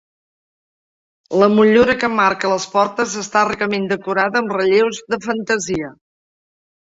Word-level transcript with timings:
La 1.41 1.49
motllura 1.57 1.95
que 2.03 2.07
emmarca 2.11 2.49
les 2.53 2.65
portes 2.77 3.13
està 3.23 3.43
ricament 3.49 3.85
decorada 3.91 4.41
amb 4.41 4.57
relleus 4.61 5.03
de 5.15 5.19
fantasia. 5.27 5.93